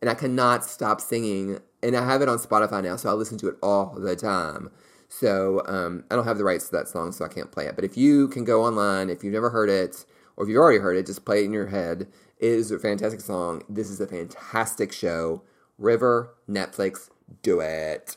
and 0.00 0.10
I 0.10 0.14
cannot 0.14 0.64
stop 0.64 1.00
singing. 1.00 1.58
And 1.82 1.96
I 1.96 2.04
have 2.04 2.22
it 2.22 2.28
on 2.28 2.38
Spotify 2.38 2.82
now, 2.82 2.96
so 2.96 3.10
I 3.10 3.12
listen 3.12 3.38
to 3.38 3.48
it 3.48 3.56
all 3.62 3.94
the 3.98 4.16
time. 4.16 4.70
So 5.08 5.62
um, 5.66 6.04
I 6.10 6.16
don't 6.16 6.24
have 6.24 6.38
the 6.38 6.44
rights 6.44 6.68
to 6.68 6.76
that 6.76 6.88
song, 6.88 7.12
so 7.12 7.24
I 7.24 7.28
can't 7.28 7.50
play 7.50 7.66
it. 7.66 7.74
But 7.74 7.84
if 7.84 7.96
you 7.96 8.28
can 8.28 8.44
go 8.44 8.64
online, 8.64 9.10
if 9.10 9.22
you've 9.22 9.32
never 9.32 9.50
heard 9.50 9.68
it, 9.68 10.06
or 10.36 10.44
if 10.44 10.48
you've 10.48 10.58
already 10.58 10.78
heard 10.78 10.96
it, 10.96 11.06
just 11.06 11.24
play 11.24 11.42
it 11.42 11.44
in 11.44 11.52
your 11.52 11.66
head 11.66 12.08
it 12.42 12.50
is 12.50 12.72
a 12.72 12.78
fantastic 12.80 13.20
song. 13.20 13.62
This 13.68 13.88
is 13.88 14.00
a 14.00 14.06
fantastic 14.06 14.92
show. 14.92 15.42
River, 15.78 16.34
Netflix, 16.50 17.08
do 17.40 17.60
it. 17.60 18.16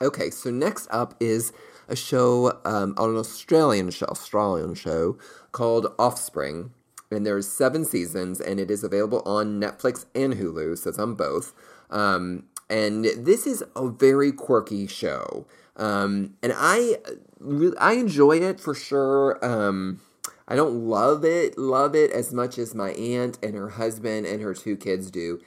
Okay, 0.00 0.30
so 0.30 0.50
next 0.50 0.86
up 0.90 1.14
is 1.20 1.52
a 1.88 1.96
show 1.96 2.60
um, 2.64 2.94
an 2.96 3.16
Australian 3.16 3.90
show, 3.90 4.06
Australian 4.06 4.74
show 4.74 5.18
called 5.52 5.92
Offspring 5.98 6.72
and 7.10 7.26
there's 7.26 7.48
seven 7.48 7.84
seasons, 7.84 8.40
and 8.40 8.60
it 8.60 8.70
is 8.70 8.84
available 8.84 9.22
on 9.24 9.60
Netflix 9.60 10.06
and 10.14 10.34
Hulu, 10.34 10.76
so 10.76 10.90
it's 10.90 10.98
on 10.98 11.14
both. 11.14 11.54
Um, 11.90 12.44
and 12.68 13.04
this 13.04 13.46
is 13.46 13.64
a 13.74 13.88
very 13.88 14.30
quirky 14.30 14.86
show, 14.86 15.46
um, 15.76 16.34
and 16.42 16.52
I 16.54 16.96
really, 17.40 17.76
I 17.78 17.92
enjoy 17.92 18.38
it 18.38 18.60
for 18.60 18.74
sure. 18.74 19.42
Um, 19.44 20.00
I 20.46 20.56
don't 20.56 20.86
love 20.86 21.24
it, 21.24 21.56
love 21.58 21.94
it 21.94 22.10
as 22.10 22.32
much 22.32 22.58
as 22.58 22.74
my 22.74 22.90
aunt 22.90 23.38
and 23.42 23.54
her 23.54 23.70
husband 23.70 24.26
and 24.26 24.42
her 24.42 24.52
two 24.52 24.76
kids 24.76 25.10
do, 25.10 25.40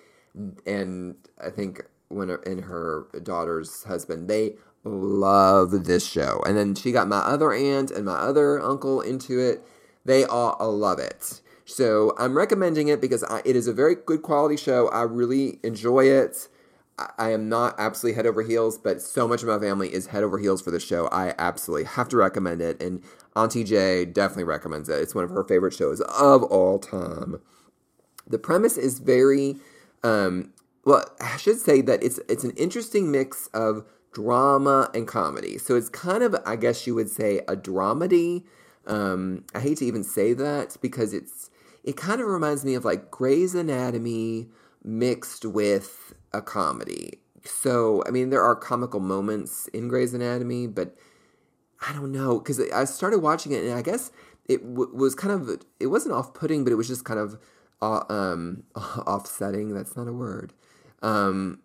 and 0.65 1.15
I 1.43 1.51
think 1.51 1.85
when 2.11 2.29
and 2.29 2.65
her 2.65 3.07
daughter's 3.23 3.83
husband 3.83 4.29
they 4.29 4.55
love 4.83 5.85
this 5.85 6.05
show. 6.07 6.41
And 6.45 6.57
then 6.57 6.75
she 6.75 6.91
got 6.91 7.07
my 7.07 7.19
other 7.19 7.53
aunt 7.53 7.91
and 7.91 8.05
my 8.05 8.15
other 8.15 8.59
uncle 8.59 9.01
into 9.01 9.39
it. 9.39 9.63
They 10.05 10.23
all 10.23 10.57
love 10.75 10.99
it. 10.99 11.41
So 11.65 12.13
I'm 12.17 12.35
recommending 12.35 12.87
it 12.87 12.99
because 12.99 13.23
I, 13.23 13.41
it 13.45 13.55
is 13.55 13.67
a 13.67 13.73
very 13.73 13.95
good 13.95 14.21
quality 14.21 14.57
show. 14.57 14.87
I 14.89 15.03
really 15.03 15.59
enjoy 15.63 16.05
it. 16.05 16.47
I, 16.97 17.09
I 17.17 17.31
am 17.31 17.47
not 17.47 17.75
absolutely 17.77 18.15
head 18.15 18.25
over 18.25 18.41
heels, 18.41 18.77
but 18.77 19.01
so 19.01 19.27
much 19.27 19.43
of 19.43 19.47
my 19.47 19.59
family 19.59 19.93
is 19.93 20.07
head 20.07 20.23
over 20.23 20.39
heels 20.39 20.61
for 20.61 20.71
the 20.71 20.79
show. 20.79 21.07
I 21.09 21.33
absolutely 21.37 21.85
have 21.85 22.09
to 22.09 22.17
recommend 22.17 22.61
it. 22.61 22.81
And 22.81 23.03
Auntie 23.35 23.63
J 23.63 24.05
definitely 24.05 24.45
recommends 24.45 24.89
it. 24.89 24.99
It's 24.99 25.15
one 25.15 25.23
of 25.23 25.29
her 25.29 25.43
favorite 25.43 25.73
shows 25.73 26.01
of 26.01 26.43
all 26.43 26.79
time. 26.79 27.39
The 28.27 28.39
premise 28.39 28.77
is 28.77 28.99
very, 28.99 29.57
um, 30.03 30.53
well, 30.85 31.05
I 31.19 31.37
should 31.37 31.59
say 31.59 31.81
that 31.81 32.03
it's 32.03 32.19
it's 32.27 32.43
an 32.43 32.51
interesting 32.51 33.11
mix 33.11 33.47
of 33.53 33.85
drama 34.11 34.89
and 34.93 35.07
comedy. 35.07 35.57
So 35.57 35.75
it's 35.75 35.89
kind 35.89 36.23
of, 36.23 36.35
I 36.45 36.55
guess 36.55 36.85
you 36.85 36.95
would 36.95 37.09
say, 37.09 37.39
a 37.47 37.55
dramedy. 37.55 38.43
Um, 38.85 39.45
I 39.53 39.59
hate 39.59 39.77
to 39.77 39.85
even 39.85 40.03
say 40.03 40.33
that 40.33 40.77
because 40.81 41.13
it's 41.13 41.49
it 41.83 41.97
kind 41.97 42.21
of 42.21 42.27
reminds 42.27 42.65
me 42.65 42.75
of 42.75 42.85
like 42.85 43.11
Grey's 43.11 43.55
Anatomy 43.55 44.49
mixed 44.83 45.45
with 45.45 46.13
a 46.33 46.41
comedy. 46.41 47.19
So, 47.43 48.03
I 48.07 48.11
mean, 48.11 48.29
there 48.29 48.41
are 48.41 48.55
comical 48.55 48.99
moments 48.99 49.67
in 49.69 49.87
Grey's 49.87 50.13
Anatomy, 50.13 50.67
but 50.67 50.95
I 51.87 51.93
don't 51.93 52.11
know 52.11 52.39
because 52.39 52.59
I 52.71 52.85
started 52.85 53.19
watching 53.19 53.51
it 53.51 53.63
and 53.63 53.73
I 53.73 53.81
guess 53.81 54.11
it 54.45 54.61
w- 54.61 54.93
was 54.93 55.15
kind 55.15 55.33
of 55.33 55.63
it 55.79 55.87
wasn't 55.87 56.13
off 56.15 56.33
putting, 56.33 56.63
but 56.63 56.73
it 56.73 56.75
was 56.75 56.87
just 56.87 57.05
kind 57.05 57.19
of 57.19 57.39
uh, 57.81 58.03
um, 58.09 58.63
offsetting. 58.75 59.73
That's 59.73 59.95
not 59.95 60.07
a 60.07 60.13
word. 60.13 60.53
Um, 61.01 61.59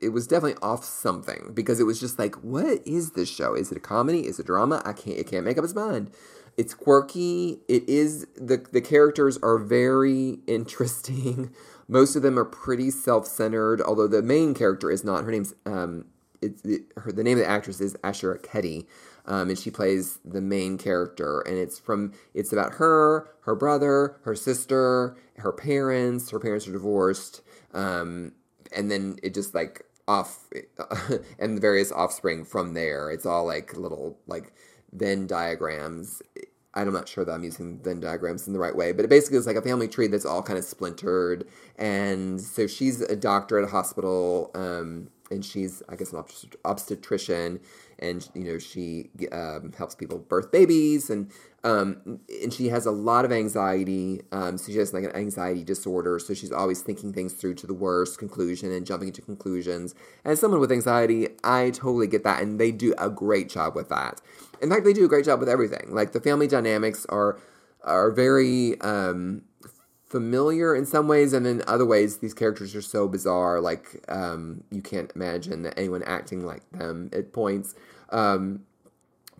it 0.00 0.08
was 0.10 0.26
definitely 0.26 0.60
off 0.62 0.84
something 0.84 1.52
because 1.54 1.78
it 1.78 1.84
was 1.84 2.00
just 2.00 2.18
like, 2.18 2.34
what 2.42 2.84
is 2.86 3.12
this 3.12 3.28
show? 3.30 3.54
Is 3.54 3.70
it 3.70 3.76
a 3.76 3.80
comedy? 3.80 4.26
Is 4.26 4.40
it 4.40 4.46
drama? 4.46 4.82
I 4.84 4.92
can't. 4.92 5.16
It 5.18 5.28
can't 5.28 5.44
make 5.44 5.58
up 5.58 5.64
its 5.64 5.74
mind. 5.74 6.10
It's 6.56 6.74
quirky. 6.74 7.60
It 7.68 7.88
is 7.88 8.26
the 8.36 8.64
the 8.72 8.80
characters 8.80 9.38
are 9.42 9.58
very 9.58 10.38
interesting. 10.46 11.54
Most 11.88 12.16
of 12.16 12.22
them 12.22 12.38
are 12.38 12.44
pretty 12.44 12.90
self 12.90 13.26
centered. 13.26 13.80
Although 13.80 14.08
the 14.08 14.22
main 14.22 14.54
character 14.54 14.90
is 14.90 15.04
not. 15.04 15.24
Her 15.24 15.30
name's 15.30 15.54
um, 15.66 16.06
it's 16.40 16.62
it, 16.64 16.82
her 16.96 17.12
the 17.12 17.22
name 17.22 17.38
of 17.38 17.44
the 17.44 17.50
actress 17.50 17.80
is 17.80 17.96
Asher 18.02 18.38
Keddie. 18.42 18.86
um, 19.26 19.48
and 19.50 19.58
she 19.58 19.70
plays 19.70 20.18
the 20.24 20.40
main 20.40 20.78
character. 20.78 21.40
And 21.42 21.56
it's 21.56 21.78
from 21.78 22.12
it's 22.34 22.52
about 22.52 22.74
her, 22.74 23.28
her 23.42 23.54
brother, 23.54 24.16
her 24.24 24.34
sister, 24.34 25.16
her 25.38 25.52
parents. 25.52 26.30
Her 26.30 26.40
parents 26.40 26.66
are 26.66 26.72
divorced, 26.72 27.40
um, 27.72 28.32
and 28.74 28.90
then 28.90 29.18
it 29.22 29.34
just 29.34 29.54
like 29.54 29.84
off 30.08 30.48
and 31.38 31.56
the 31.56 31.60
various 31.60 31.92
offspring 31.92 32.44
from 32.44 32.74
there. 32.74 33.10
It's 33.10 33.26
all 33.26 33.46
like 33.46 33.76
little 33.76 34.18
like 34.26 34.52
Venn 34.92 35.26
diagrams. 35.26 36.22
I'm 36.74 36.92
not 36.92 37.08
sure 37.08 37.24
that 37.24 37.32
I'm 37.32 37.44
using 37.44 37.78
Venn 37.82 38.00
diagrams 38.00 38.46
in 38.46 38.54
the 38.54 38.58
right 38.58 38.74
way, 38.74 38.92
but 38.92 39.04
it 39.04 39.08
basically 39.08 39.38
is 39.38 39.46
like 39.46 39.56
a 39.56 39.62
family 39.62 39.88
tree 39.88 40.06
that's 40.06 40.24
all 40.24 40.42
kind 40.42 40.58
of 40.58 40.64
splintered. 40.64 41.46
And 41.76 42.40
so 42.40 42.66
she's 42.66 43.02
a 43.02 43.16
doctor 43.16 43.58
at 43.58 43.64
a 43.64 43.70
hospital, 43.70 44.50
um, 44.54 45.10
and 45.30 45.44
she's, 45.44 45.82
I 45.88 45.96
guess, 45.96 46.12
an 46.12 46.24
obstetrician, 46.64 47.60
and 48.02 48.28
you 48.34 48.44
know 48.44 48.58
she 48.58 49.10
um, 49.30 49.72
helps 49.78 49.94
people 49.94 50.18
birth 50.18 50.50
babies, 50.50 51.08
and 51.08 51.30
um, 51.64 52.20
and 52.42 52.52
she 52.52 52.68
has 52.68 52.84
a 52.84 52.90
lot 52.90 53.24
of 53.24 53.32
anxiety. 53.32 54.20
Um, 54.32 54.58
so 54.58 54.72
she 54.72 54.78
has 54.78 54.92
like 54.92 55.04
an 55.04 55.14
anxiety 55.14 55.62
disorder. 55.62 56.18
So 56.18 56.34
she's 56.34 56.52
always 56.52 56.82
thinking 56.82 57.12
things 57.12 57.32
through 57.32 57.54
to 57.54 57.66
the 57.66 57.74
worst 57.74 58.18
conclusion 58.18 58.72
and 58.72 58.84
jumping 58.84 59.12
to 59.12 59.22
conclusions. 59.22 59.94
As 60.24 60.40
someone 60.40 60.60
with 60.60 60.72
anxiety, 60.72 61.28
I 61.44 61.70
totally 61.70 62.08
get 62.08 62.24
that, 62.24 62.42
and 62.42 62.58
they 62.58 62.72
do 62.72 62.94
a 62.98 63.08
great 63.08 63.48
job 63.48 63.74
with 63.76 63.88
that. 63.88 64.20
In 64.60 64.68
fact, 64.68 64.84
they 64.84 64.92
do 64.92 65.04
a 65.04 65.08
great 65.08 65.24
job 65.24 65.40
with 65.40 65.48
everything. 65.48 65.94
Like 65.94 66.12
the 66.12 66.20
family 66.20 66.48
dynamics 66.48 67.06
are 67.08 67.38
are 67.84 68.10
very 68.10 68.80
um, 68.80 69.42
familiar 70.12 70.76
in 70.76 70.84
some 70.84 71.08
ways, 71.08 71.32
and 71.32 71.46
in 71.46 71.62
other 71.66 71.86
ways, 71.86 72.18
these 72.18 72.34
characters 72.34 72.76
are 72.76 72.82
so 72.82 73.08
bizarre. 73.08 73.60
Like 73.60 74.04
um, 74.08 74.62
you 74.70 74.82
can't 74.82 75.10
imagine 75.16 75.66
anyone 75.68 76.02
acting 76.02 76.44
like 76.44 76.68
them 76.70 77.08
at 77.12 77.32
points. 77.32 77.74
Um, 78.12 78.64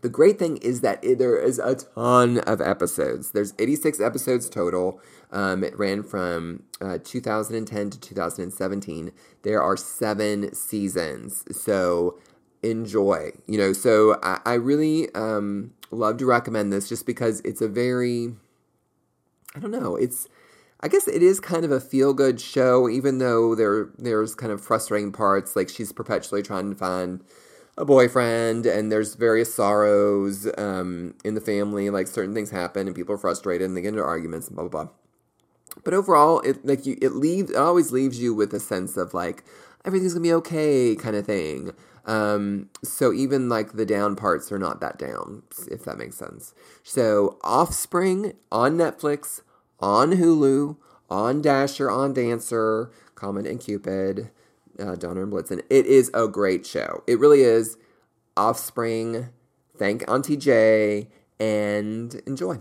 the 0.02 0.08
great 0.08 0.38
thing 0.38 0.56
is 0.58 0.80
that 0.80 1.02
it, 1.04 1.18
there 1.18 1.38
is 1.38 1.60
a 1.60 1.76
ton 1.76 2.38
of 2.38 2.60
episodes. 2.60 3.30
There's 3.30 3.54
86 3.58 4.00
episodes 4.00 4.50
total. 4.50 5.00
Um, 5.30 5.62
it 5.62 5.78
ran 5.78 6.02
from 6.02 6.64
uh, 6.80 6.98
2010 7.02 7.90
to 7.90 8.00
2017. 8.00 9.12
There 9.42 9.62
are 9.62 9.76
seven 9.76 10.52
seasons. 10.54 11.44
So 11.56 12.18
enjoy. 12.62 13.30
You 13.46 13.58
know, 13.58 13.72
so 13.72 14.18
I, 14.22 14.40
I 14.44 14.54
really 14.54 15.12
um, 15.14 15.72
love 15.92 16.16
to 16.18 16.26
recommend 16.26 16.72
this 16.72 16.88
just 16.88 17.06
because 17.06 17.40
it's 17.40 17.60
a 17.60 17.68
very, 17.68 18.34
I 19.54 19.60
don't 19.60 19.70
know, 19.70 19.96
it's. 19.96 20.28
I 20.84 20.88
guess 20.88 21.06
it 21.06 21.22
is 21.22 21.38
kind 21.38 21.64
of 21.64 21.70
a 21.70 21.78
feel 21.78 22.12
good 22.12 22.40
show, 22.40 22.88
even 22.88 23.18
though 23.18 23.54
there 23.54 23.90
there's 23.98 24.34
kind 24.34 24.50
of 24.50 24.60
frustrating 24.60 25.12
parts. 25.12 25.54
Like 25.54 25.68
she's 25.68 25.92
perpetually 25.92 26.42
trying 26.42 26.70
to 26.70 26.76
find 26.76 27.22
a 27.78 27.84
boyfriend 27.84 28.66
and 28.66 28.92
there's 28.92 29.14
various 29.14 29.54
sorrows 29.54 30.46
um, 30.58 31.14
in 31.24 31.34
the 31.34 31.40
family 31.40 31.88
like 31.90 32.06
certain 32.06 32.34
things 32.34 32.50
happen 32.50 32.86
and 32.86 32.94
people 32.94 33.14
are 33.14 33.18
frustrated 33.18 33.66
and 33.66 33.76
they 33.76 33.80
get 33.82 33.88
into 33.88 34.02
arguments 34.02 34.48
and 34.48 34.56
blah 34.56 34.68
blah 34.68 34.84
blah. 34.84 34.92
But 35.84 35.94
overall 35.94 36.40
it 36.40 36.64
like 36.66 36.84
you 36.84 36.98
it 37.00 37.12
leaves 37.12 37.50
it 37.50 37.56
always 37.56 37.90
leaves 37.90 38.20
you 38.20 38.34
with 38.34 38.52
a 38.52 38.60
sense 38.60 38.96
of 38.96 39.14
like 39.14 39.44
everything's 39.84 40.12
gonna 40.12 40.22
be 40.22 40.34
okay 40.34 40.94
kind 40.96 41.16
of 41.16 41.24
thing. 41.24 41.72
Um, 42.04 42.68
so 42.82 43.12
even 43.12 43.48
like 43.48 43.72
the 43.72 43.86
down 43.86 44.16
parts 44.16 44.50
are 44.52 44.58
not 44.58 44.80
that 44.80 44.98
down 44.98 45.42
if 45.70 45.84
that 45.84 45.98
makes 45.98 46.16
sense. 46.16 46.54
So 46.82 47.38
offspring 47.42 48.34
on 48.50 48.76
netflix 48.76 49.40
on 49.80 50.12
hulu 50.12 50.76
on 51.08 51.40
dasher 51.40 51.90
on 51.90 52.12
dancer 52.12 52.90
comet 53.14 53.46
and 53.46 53.60
cupid 53.60 54.30
uh, 54.82 54.96
Donner 54.96 55.22
and 55.22 55.32
Blitzen. 55.32 55.62
It 55.70 55.86
is 55.86 56.10
a 56.12 56.28
great 56.28 56.66
show. 56.66 57.02
It 57.06 57.18
really 57.18 57.42
is. 57.42 57.76
Offspring, 58.36 59.28
thank 59.76 60.08
Auntie 60.10 60.36
J, 60.36 61.08
and 61.38 62.14
enjoy. 62.26 62.58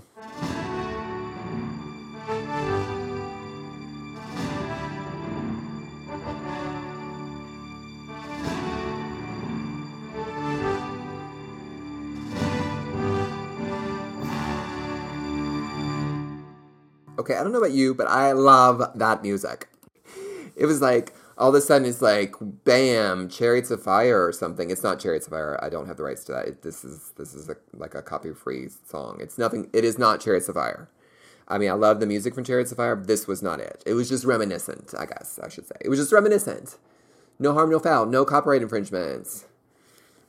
Okay, 17.18 17.36
I 17.36 17.44
don't 17.44 17.52
know 17.52 17.60
about 17.60 17.72
you, 17.72 17.94
but 17.94 18.08
I 18.08 18.32
love 18.32 18.82
that 18.96 19.22
music. 19.22 19.70
It 20.56 20.66
was 20.66 20.82
like 20.82 21.14
all 21.42 21.50
of 21.50 21.56
a 21.56 21.62
sudden 21.62 21.88
it's 21.88 22.04
like 22.04 22.36
bam 22.40 23.28
chariots 23.28 23.72
of 23.72 23.82
fire 23.82 24.24
or 24.24 24.32
something. 24.32 24.70
It's 24.70 24.84
not 24.84 25.00
chariots 25.00 25.26
of 25.26 25.32
fire. 25.32 25.60
I 25.62 25.70
don't 25.70 25.88
have 25.88 25.98
the 25.98 26.04
rights 26.04 26.24
to 26.26 26.34
that. 26.34 26.48
It, 26.48 26.62
this 26.62 26.86
is 26.86 27.14
this 27.18 27.34
is 27.34 27.50
a, 27.50 27.56
like 27.74 27.96
a 27.96 28.04
copy 28.04 28.32
free 28.32 28.70
song. 28.86 29.18
It's 29.20 29.40
nothing 29.40 29.68
it 29.74 29.84
is 29.84 29.98
not 29.98 30.22
chariots 30.22 30.48
of 30.50 30.56
fire. 30.56 30.88
I 31.48 31.58
mean 31.58 31.70
i 31.70 31.74
love 31.74 32.00
the 32.00 32.06
music 32.06 32.36
from 32.36 32.44
chariots 32.44 32.72
of 32.72 32.78
fire 32.78 32.96
this 32.96 33.26
was 33.26 33.42
not 33.42 33.60
it. 33.60 33.82
It 33.88 33.96
was 33.96 34.08
just 34.08 34.24
reminiscent 34.24 34.94
i 34.98 35.08
guess 35.08 35.40
i 35.44 35.50
should 35.50 35.68
say. 35.68 35.76
It 35.82 35.90
was 35.90 35.98
just 35.98 36.14
reminiscent. 36.14 36.78
No 37.40 37.54
harm 37.54 37.72
no 37.72 37.80
foul. 37.80 38.06
No 38.06 38.24
copyright 38.24 38.62
infringements. 38.62 39.48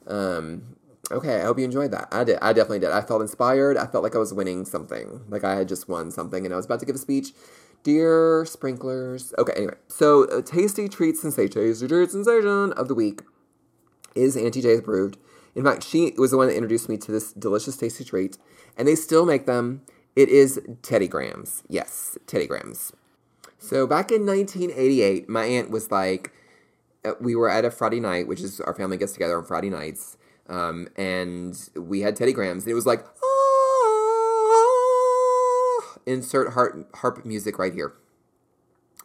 Um 0.06 0.76
okay 1.10 1.42
i 1.42 1.44
hope 1.44 1.58
you 1.58 1.66
enjoyed 1.66 1.90
that. 1.90 2.08
I 2.10 2.24
did 2.24 2.38
i 2.40 2.54
definitely 2.54 2.78
did. 2.78 2.90
I 2.90 3.02
felt 3.02 3.20
inspired. 3.20 3.76
I 3.76 3.86
felt 3.86 4.02
like 4.02 4.14
i 4.14 4.18
was 4.18 4.32
winning 4.32 4.64
something. 4.64 5.20
Like 5.28 5.44
i 5.44 5.56
had 5.56 5.68
just 5.68 5.90
won 5.90 6.10
something 6.10 6.46
and 6.46 6.54
i 6.54 6.56
was 6.56 6.64
about 6.64 6.80
to 6.80 6.86
give 6.86 6.96
a 6.96 6.98
speech 6.98 7.32
Dear 7.82 8.44
sprinklers. 8.44 9.34
Okay, 9.38 9.52
anyway. 9.56 9.74
So, 9.88 10.24
a 10.24 10.40
tasty 10.40 10.88
treat 10.88 11.16
sensation, 11.16 11.50
tasty 11.50 12.06
sensation 12.06 12.72
of 12.74 12.86
the 12.86 12.94
week 12.94 13.22
is 14.14 14.36
Auntie 14.36 14.62
J's 14.62 14.80
Brewed. 14.80 15.16
In 15.54 15.64
fact, 15.64 15.82
she 15.82 16.14
was 16.16 16.30
the 16.30 16.36
one 16.36 16.46
that 16.46 16.54
introduced 16.54 16.88
me 16.88 16.96
to 16.98 17.12
this 17.12 17.32
delicious 17.32 17.76
tasty 17.76 18.04
treat, 18.04 18.38
and 18.78 18.86
they 18.86 18.94
still 18.94 19.26
make 19.26 19.46
them. 19.46 19.82
It 20.14 20.28
is 20.28 20.60
Teddy 20.82 21.08
Grahams. 21.08 21.62
Yes, 21.68 22.18
Teddy 22.26 22.46
Grahams. 22.46 22.92
So, 23.58 23.86
back 23.86 24.12
in 24.12 24.26
1988, 24.26 25.28
my 25.28 25.44
aunt 25.44 25.70
was 25.70 25.90
like, 25.90 26.32
uh, 27.04 27.12
we 27.20 27.34
were 27.34 27.48
at 27.48 27.64
a 27.64 27.70
Friday 27.70 28.00
night, 28.00 28.28
which 28.28 28.40
is 28.40 28.60
our 28.60 28.74
family 28.74 28.96
gets 28.96 29.12
together 29.12 29.36
on 29.36 29.44
Friday 29.44 29.70
nights, 29.70 30.16
um, 30.48 30.88
and 30.96 31.68
we 31.74 32.00
had 32.02 32.14
Teddy 32.14 32.32
Grahams, 32.32 32.64
and 32.64 32.70
it 32.70 32.74
was 32.74 32.86
like, 32.86 33.04
insert 36.06 36.54
harp, 36.54 36.94
harp 36.96 37.24
music 37.24 37.58
right 37.58 37.72
here. 37.72 37.94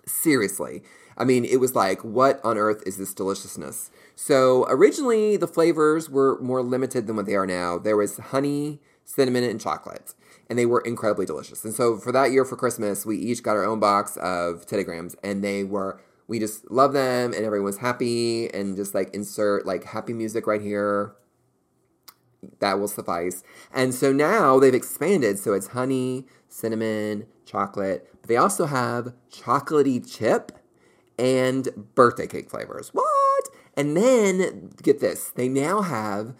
Seriously. 0.06 0.84
I 1.18 1.24
mean, 1.24 1.46
it 1.46 1.60
was 1.60 1.75
like, 1.75 2.04
what 2.04 2.39
on 2.44 2.58
earth 2.58 2.84
is 2.86 2.98
this 2.98 3.13
deliciousness? 3.13 3.89
So 4.16 4.66
originally, 4.70 5.36
the 5.36 5.48
flavors 5.48 6.10
were 6.10 6.39
more 6.39 6.62
limited 6.62 7.08
than 7.08 7.16
what 7.16 7.25
they 7.25 7.36
are 7.36 7.48
now. 7.48 7.77
There 7.77 7.98
was 7.98 8.18
honey, 8.18 8.80
cinnamon, 9.04 9.44
and 9.44 9.60
chocolate, 9.60 10.13
and 10.50 10.60
they 10.60 10.66
were 10.66 10.82
incredibly 10.82 11.25
delicious. 11.25 11.66
And 11.66 11.74
so 11.74 11.98
for 11.98 12.12
that 12.12 12.32
year 12.32 12.46
for 12.46 12.56
Christmas, 12.56 13.06
we 13.06 13.18
each 13.18 13.42
got 13.42 13.56
our 13.56 13.66
own 13.66 13.80
box 13.80 14.18
of 14.18 14.66
Teddy 14.68 14.84
Grahams, 14.84 15.16
and 15.24 15.44
they 15.44 15.63
were 15.63 16.00
we 16.27 16.39
just 16.39 16.70
loved 16.70 16.94
them, 16.94 17.34
and 17.34 17.46
everyone 17.46 17.66
was 17.66 17.77
happy, 17.77 18.50
and 18.54 18.75
just 18.75 18.94
like 18.94 19.13
insert 19.13 19.66
like 19.66 19.86
happy 19.86 20.13
music 20.13 20.46
right 20.46 20.62
here. 20.62 21.16
That 22.60 22.80
will 22.80 22.88
suffice. 22.88 23.44
And 23.74 23.94
so 23.94 24.12
now 24.12 24.60
they've 24.60 24.74
expanded, 24.74 25.39
so 25.39 25.54
it's 25.54 25.68
honey, 25.68 26.25
cinnamon, 26.48 27.25
chocolate. 27.46 28.08
But 28.22 28.30
they 28.30 28.38
also 28.38 28.66
have 28.66 29.13
chocolatey 29.32 30.10
chip 30.10 30.51
and 31.18 31.70
birthday 31.96 32.27
cake 32.27 32.50
flavors. 32.50 32.89
What? 32.89 33.50
And 33.75 33.96
then 33.96 34.72
get 34.82 35.00
this, 35.00 35.30
they 35.30 35.48
now 35.48 35.82
have 35.82 36.34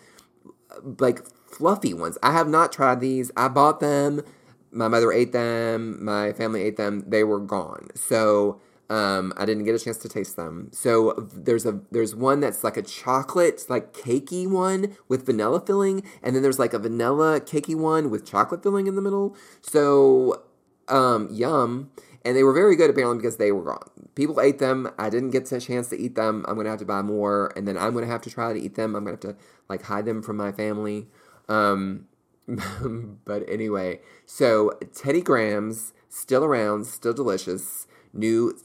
like 1.00 1.26
fluffy 1.48 1.94
ones. 1.94 2.18
I 2.22 2.34
have 2.34 2.48
not 2.48 2.72
tried 2.72 3.00
these. 3.00 3.32
I 3.36 3.48
bought 3.48 3.80
them. 3.80 4.24
My 4.72 4.88
mother 4.88 5.12
ate 5.12 5.32
them. 5.32 6.04
My 6.04 6.34
family 6.34 6.62
ate 6.62 6.78
them. 6.78 7.04
They 7.08 7.24
were 7.24 7.40
gone. 7.40 7.88
So 7.96 8.60
um, 8.90 9.34
I 9.36 9.46
didn't 9.46 9.66
get 9.66 9.76
a 9.76 9.80
chance 9.80 9.98
to 9.98 10.10
taste 10.10 10.36
them. 10.36 10.70
So 10.72 11.14
there's 11.34 11.66
a 11.66 11.82
there's 11.92 12.16
one 12.16 12.40
that's 12.40 12.64
like 12.64 12.78
a 12.78 12.82
chocolate 12.82 13.66
like 13.70 13.94
cakey 13.94 14.48
one 14.48 14.96
with 15.08 15.26
vanilla 15.26 15.60
filling, 15.60 16.04
and 16.24 16.36
then 16.36 16.44
there's 16.44 16.60
like 16.60 16.74
a 16.74 16.80
vanilla 16.80 17.42
cakey 17.42 17.76
one 17.76 18.10
with 18.10 18.26
chocolate 18.26 18.64
filling 18.64 18.88
in 18.88 18.96
the 18.96 19.02
middle. 19.02 19.36
So 19.62 20.44
um, 20.88 21.28
yum. 21.32 21.92
And 22.26 22.36
they 22.36 22.44
were 22.44 22.54
very 22.54 22.76
good 22.76 22.90
apparently 22.90 23.18
because 23.18 23.38
they 23.38 23.54
were 23.54 23.64
gone. 23.64 23.90
People 24.16 24.42
ate 24.42 24.60
them. 24.60 24.92
I 24.98 25.10
didn't 25.10 25.30
get 25.30 25.50
a 25.50 25.62
chance 25.62 25.88
to 25.90 25.98
eat 25.98 26.16
them. 26.16 26.44
I'm 26.48 26.58
gonna 26.58 26.70
have 26.70 26.80
to 26.80 26.86
buy 26.86 27.02
more, 27.02 27.54
and 27.56 27.66
then 27.66 27.78
I'm 27.78 27.94
gonna 27.94 28.08
have 28.08 28.22
to 28.24 28.30
try 28.30 28.52
to 28.52 28.60
eat 28.60 28.76
them. 28.76 28.96
I'm 28.96 29.06
gonna 29.06 29.14
have 29.14 29.22
to 29.22 29.36
like 29.70 29.84
hide 29.84 30.06
them 30.06 30.22
from 30.22 30.36
my 30.36 30.52
family. 30.52 31.08
Um, 31.48 32.08
but 33.26 33.48
anyway, 33.50 34.02
so 34.26 34.78
Teddy 34.94 35.22
Grahams 35.22 35.94
still 36.10 36.44
around, 36.44 36.86
still 36.86 37.14
delicious. 37.14 37.88
New 38.14 38.58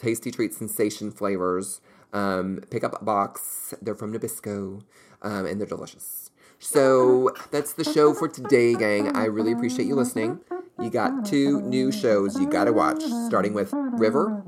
tasty 0.00 0.30
treat 0.30 0.54
sensation 0.54 1.10
flavors. 1.10 1.80
Um, 2.12 2.62
pick 2.70 2.84
up 2.84 3.00
a 3.00 3.04
box. 3.04 3.74
They're 3.82 3.94
from 3.94 4.12
Nabisco, 4.12 4.82
um, 5.22 5.46
and 5.46 5.60
they're 5.60 5.66
delicious. 5.66 6.30
So 6.58 7.30
that's 7.50 7.74
the 7.74 7.84
show 7.84 8.14
for 8.14 8.28
today, 8.28 8.74
gang. 8.74 9.16
I 9.16 9.26
really 9.26 9.52
appreciate 9.52 9.86
you 9.86 9.94
listening. 9.94 10.40
You 10.80 10.90
got 10.90 11.24
two 11.24 11.60
new 11.62 11.92
shows 11.92 12.38
you 12.38 12.48
gotta 12.48 12.72
watch, 12.72 13.02
starting 13.26 13.52
with 13.52 13.70
River. 13.72 14.42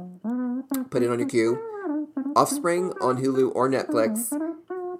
Put 0.90 1.02
it 1.02 1.10
on 1.10 1.18
your 1.18 1.28
queue. 1.28 1.58
Offspring 2.36 2.92
on 3.00 3.22
Hulu 3.22 3.52
or 3.54 3.68
Netflix. 3.68 4.32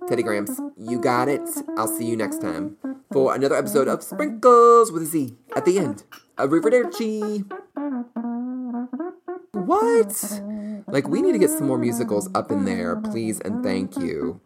Teddy 0.09 0.23
Grahams, 0.23 0.61
you 0.77 1.01
got 1.01 1.29
it. 1.29 1.49
I'll 1.77 1.87
see 1.87 2.05
you 2.05 2.17
next 2.17 2.41
time 2.41 2.77
for 3.13 3.35
another 3.35 3.55
episode 3.55 3.87
of 3.87 4.03
Sprinkles 4.03 4.91
with 4.91 5.03
a 5.05 5.07
Z 5.07 5.37
at 5.55 5.65
the 5.65 5.79
end. 5.79 6.05
Arrivederci. 6.37 7.49
What? 9.81 10.43
Like, 10.89 11.09
we 11.09 11.23
need 11.23 11.33
to 11.33 11.39
get 11.39 11.51
some 11.51 11.67
more 11.67 11.79
musicals 11.79 12.29
up 12.35 12.51
in 12.51 12.65
there, 12.65 12.97
please 12.97 13.41
and 13.41 13.63
thank 13.65 13.97
you. 13.97 14.41